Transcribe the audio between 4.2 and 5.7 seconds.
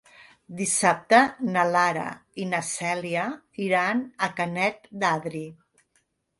a Canet d'Adri.